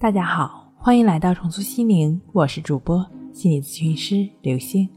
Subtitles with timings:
[0.00, 4.88] 大家好，欢迎来到重塑心灵，我是主播心理咨询师刘星。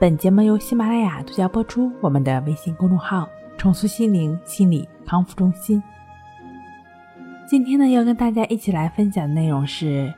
[0.00, 1.92] 本节目由喜马拉雅独家播出。
[2.00, 5.82] 我们的微信公众号“重塑心灵心理康复中心”。
[7.46, 10.10] 今天呢，要跟大家一起来分享的内容是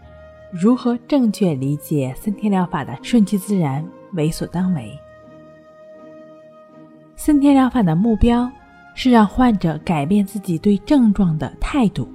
[0.52, 4.96] 如何正确理解森田疗法的顺其自然、为所当为。
[7.16, 8.48] 森田疗法的目标
[8.94, 12.08] 是让患者改变自己对症状的态度。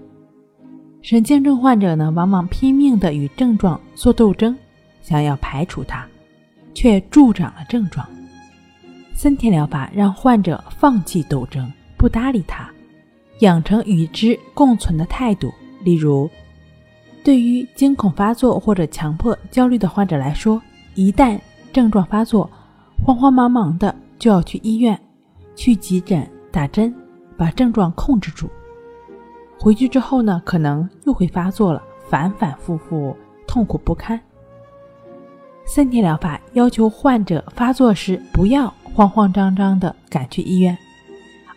[1.02, 4.56] 神经症患者呢，往往拼命地与症状做斗争，
[5.02, 6.06] 想要排除它，
[6.74, 8.06] 却助长了症状。
[9.14, 12.70] 森田疗法让患者放弃斗争，不搭理他，
[13.40, 15.54] 养成与之共存的态度。
[15.84, 16.30] 例如，
[17.24, 20.62] 对于惊恐发作或者强迫焦虑的患者来说，
[20.96, 21.40] 一旦
[21.74, 22.50] 症状发作，
[23.06, 25.00] 慌慌忙忙的就要去医院、
[25.56, 26.94] 去急诊打针，
[27.38, 28.50] 把症状控制住。
[29.62, 33.14] 回去之后呢，可能又会发作了，反反复复，
[33.46, 34.20] 痛苦不堪。
[35.66, 40.76] 森田疗法要求患者发作时不要慌慌张张地赶去医院，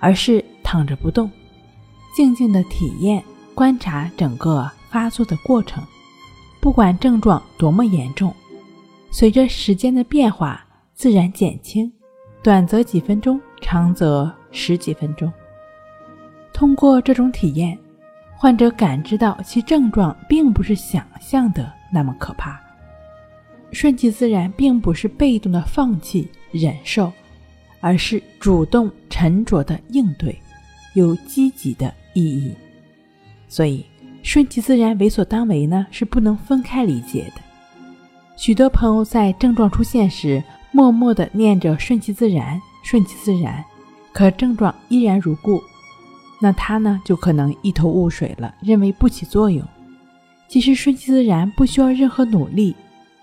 [0.00, 1.30] 而是躺着不动，
[2.14, 3.22] 静静地体验、
[3.54, 5.82] 观察整个发作的过程。
[6.60, 8.34] 不管症状多么严重，
[9.12, 11.90] 随着时间的变化，自然减轻，
[12.42, 15.32] 短则几分钟，长则十几分钟。
[16.52, 17.78] 通过这种体验。
[18.42, 22.60] 患者感知到其症状并不是想象的那么可怕，
[23.70, 27.12] 顺其自然并不是被动的放弃忍受，
[27.80, 30.36] 而是主动沉着的应对，
[30.94, 32.52] 有积极的意义。
[33.46, 33.86] 所以，
[34.24, 37.40] 顺其自然、为所当为呢是不能分开理解的。
[38.36, 43.64] 许多朋友在症状出现时，默默地念着“顺其自然，顺其自然”，
[44.12, 45.62] 可症状依然如故。
[46.42, 49.64] 那他呢，就可能一头雾水了，认为不起作用。
[50.48, 52.74] 其实顺其自然不需要任何努力，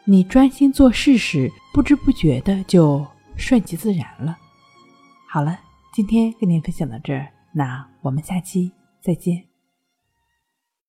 [0.05, 4.37] 你专心做事时，不知不觉的就顺其自然了。
[5.27, 5.59] 好了，
[5.93, 8.71] 今天跟您分享到这儿，那我们下期
[9.01, 9.48] 再见。